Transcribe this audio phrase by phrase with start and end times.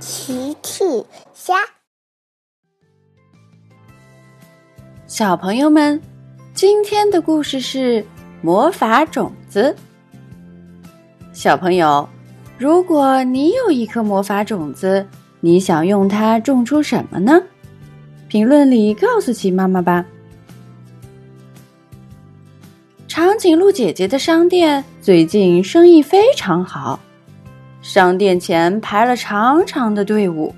[0.00, 0.84] 奇趣
[1.34, 1.54] 虾，
[5.08, 6.00] 小朋友们，
[6.54, 8.04] 今天的故事是
[8.40, 9.74] 魔法种子。
[11.32, 12.08] 小朋友，
[12.56, 15.04] 如果你有一颗魔法种子，
[15.40, 17.42] 你想用它种出什么呢？
[18.28, 20.04] 评论里告诉奇妈妈吧。
[23.08, 27.00] 长颈鹿姐姐的商店最近生意非常好。
[27.80, 30.54] 商店前排了长长的队伍，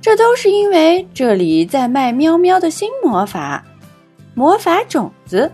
[0.00, 3.64] 这都是因为这里在卖喵喵的新魔法——
[4.34, 5.50] 魔法种子。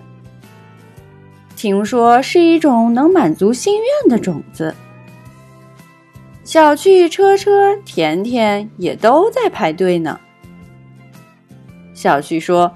[1.57, 4.75] 听说是一种能满足心愿的种子。
[6.45, 10.19] 小趣、车车、甜甜也都在排队呢。
[11.95, 12.73] 小趣说：“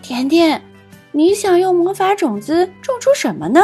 [0.00, 0.62] 甜甜，
[1.12, 3.60] 你想用魔法种子种出什么呢？”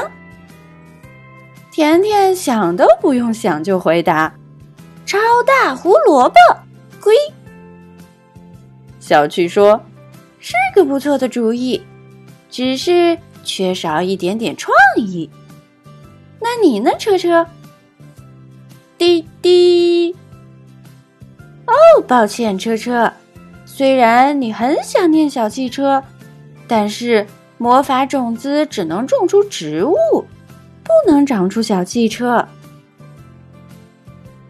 [1.70, 4.34] 甜甜想都不用想就回答
[5.06, 6.34] ：“超大胡萝卜，
[7.01, 7.15] 龟。”
[8.98, 9.81] 小趣说
[10.41, 11.81] ：“是个不错的主意，
[12.50, 15.31] 只是缺少一点点创意。”
[16.41, 17.47] 那你呢，车车？
[18.98, 20.14] 滴滴。
[21.66, 23.12] 哦，抱歉，车车。
[23.64, 26.03] 虽然你很想念小汽车，
[26.66, 27.27] 但是
[27.59, 29.94] 魔法种子只能种出植物。
[30.91, 32.46] 不能长出小汽车。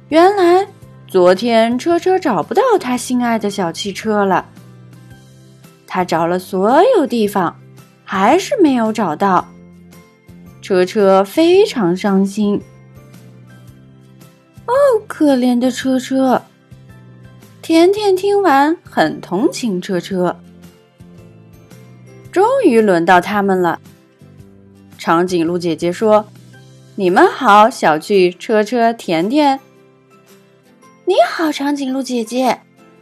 [0.08, 0.66] 原来
[1.06, 4.46] 昨天车车找不到他心爱的小汽车了。
[5.86, 7.54] 他找了所有地方，
[8.04, 9.46] 还是没有找到。
[10.62, 12.60] 车车非常伤心。
[14.66, 14.72] 哦，
[15.06, 16.40] 可怜的车车！
[17.60, 20.34] 甜甜听完很同情车车。
[22.32, 23.80] 终于轮到他们了。
[25.00, 26.26] 长颈鹿姐姐说
[26.94, 29.58] ：“你们好，小趣、车车、甜甜。
[31.06, 32.60] 你好，长颈鹿姐姐，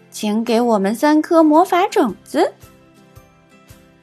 [0.08, 2.52] 请给我们三颗魔法种子。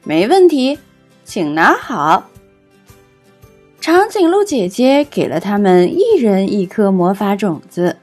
[0.04, 0.78] 没问题，
[1.24, 2.28] 请拿好。”
[3.80, 7.96] 长颈鹿姐姐给了他们一人一颗魔法种子。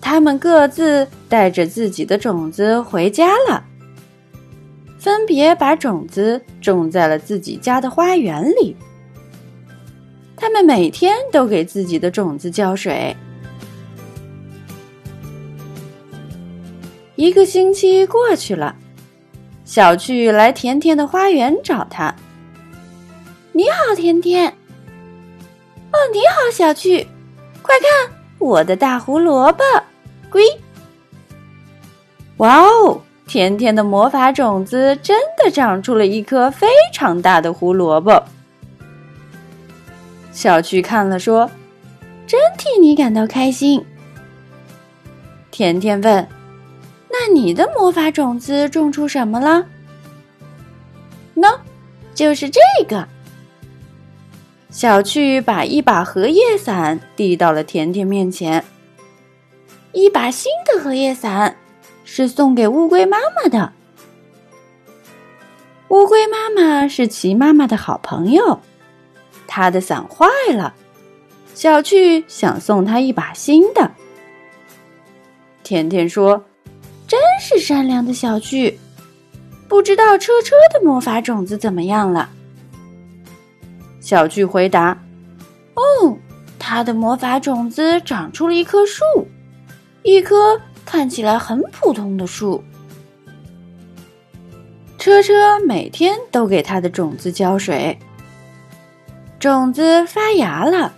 [0.00, 3.64] 他们各自带着自己的种子回家了。
[5.04, 8.74] 分别把种子种在了自己家的花园里。
[10.34, 13.14] 他们每天都给自己的种子浇水。
[17.16, 18.74] 一个星期过去了，
[19.66, 22.14] 小趣来甜甜的花园找他。
[23.52, 24.48] 你好，甜甜。
[24.48, 27.06] 哦，你好，小趣。
[27.60, 29.62] 快看，我的大胡萝卜，
[30.30, 30.42] 龟。
[32.38, 33.02] 哇哦！
[33.34, 38.22] 甜甜的魔法种子真的长出了一颗非常大的胡萝卜。
[40.30, 41.50] 小趣看了说
[42.28, 43.84] ：“真替你感到开心。”
[45.50, 46.28] 甜甜问
[47.10, 49.66] ：“那你的魔法种子种出什么了
[51.34, 51.58] ？”“喏，
[52.14, 53.08] 就是这个。”
[54.70, 58.64] 小趣把一把荷叶伞递到了甜甜面前，
[59.90, 61.56] 一把新的荷叶伞。
[62.04, 63.72] 是送给乌龟妈妈的。
[65.88, 68.60] 乌龟妈妈是齐妈妈的好朋友，
[69.46, 70.74] 她的伞坏了，
[71.54, 73.90] 小趣想送她一把新的。
[75.62, 76.44] 甜甜说
[77.06, 78.78] ：“真是善良的小趣，
[79.68, 82.28] 不知道车车的魔法种子怎么样了？”
[84.00, 85.00] 小趣回答
[85.74, 86.18] ：“哦，
[86.58, 89.02] 他的魔法种子长出了一棵树，
[90.02, 90.60] 一棵。”
[90.94, 92.62] 看起来很普通的树，
[94.96, 97.98] 车车每天都给它的种子浇水，
[99.40, 100.94] 种子发芽了，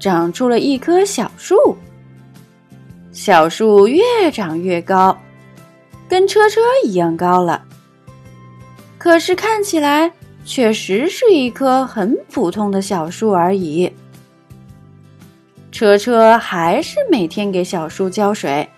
[0.00, 1.54] 长出了一棵小树。
[3.12, 4.02] 小树越
[4.32, 5.16] 长越高，
[6.08, 7.64] 跟车车一样高了。
[8.98, 10.12] 可是看起来
[10.44, 13.92] 确实是一棵很普通的小树而已。
[15.70, 18.68] 车车还是每天给小树浇水。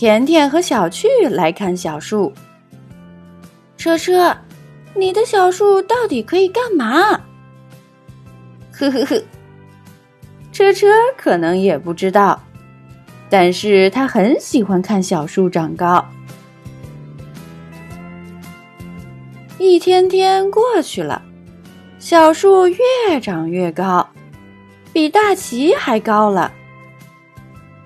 [0.00, 2.32] 甜甜和小趣来看小树。
[3.76, 4.34] 车车，
[4.94, 7.20] 你的小树到底可以干嘛？
[8.72, 9.22] 呵呵呵，
[10.52, 10.86] 车车
[11.18, 12.42] 可能也不知道，
[13.28, 16.02] 但是他很喜欢看小树长高。
[19.58, 21.20] 一天天过去了，
[21.98, 24.08] 小树越长越高，
[24.94, 26.50] 比大旗还高了。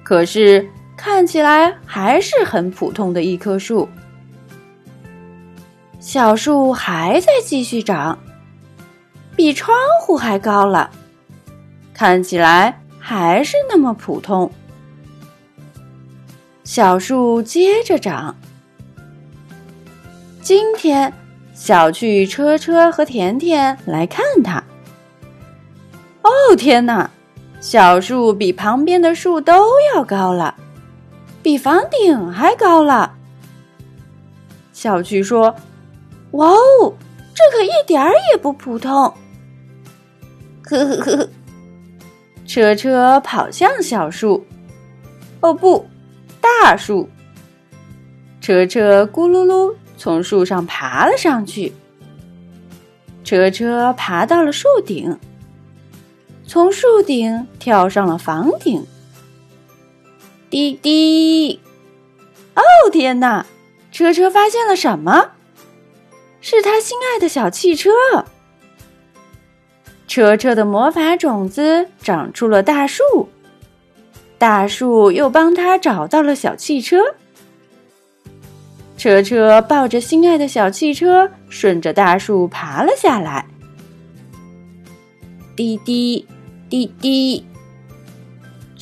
[0.05, 0.71] 可是。
[0.97, 3.89] 看起来还是很普通的一棵树，
[6.01, 8.19] 小树还在继续长，
[9.37, 10.91] 比窗户还高了，
[11.93, 14.51] 看起来还是那么普通。
[16.65, 18.35] 小树接着长。
[20.41, 21.13] 今天，
[21.55, 24.63] 小趣、车车和甜甜来看它。
[26.23, 27.11] 哦，天哪！
[27.61, 29.65] 小树比旁边的树都
[29.95, 30.55] 要高了，
[31.45, 33.17] 比房顶还高了。
[34.73, 35.55] 小趣说
[36.33, 36.95] ：“哇哦，
[37.35, 38.91] 这可一点儿也不普通。”
[40.65, 41.29] 呵呵呵呵。
[42.47, 44.43] 车车跑向小树。
[45.41, 45.87] 哦不，
[46.41, 47.07] 大树。
[48.41, 51.71] 车车咕噜噜从树上爬了上去。
[53.23, 55.15] 车车爬到了树顶。
[56.47, 58.83] 从树顶跳上了房顶，
[60.55, 61.59] 滴滴！
[62.55, 62.63] 哦
[62.93, 63.45] 天哪！
[63.91, 65.33] 车车发现了什么？
[66.41, 67.91] 是他心爱的小汽车。
[70.07, 73.03] 车车的魔法种子长出了大树，
[74.39, 77.03] 大树又帮他找到了小汽车。
[78.97, 83.45] 车车抱着心爱的小汽车，顺着大树爬了下来。
[85.57, 86.25] 滴滴。
[86.71, 87.45] 滴滴，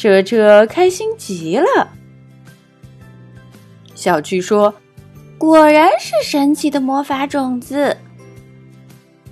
[0.02, 1.88] 车车开心极了。
[3.94, 4.74] 小趣说
[5.38, 7.96] ：“果然是神奇的魔法种子。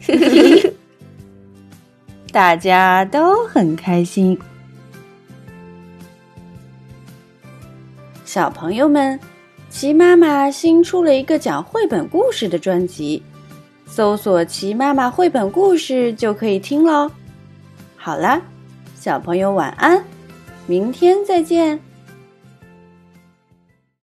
[2.31, 4.38] ”大家都很开心。
[8.25, 9.19] 小朋友们，
[9.70, 13.20] 齐妈妈新出了一个讲绘本故事的专辑，
[13.87, 17.11] 搜索“齐妈妈绘本故事”就可以听喽。
[17.96, 18.40] 好啦，
[18.94, 20.00] 小朋友晚安，
[20.67, 21.90] 明天再见。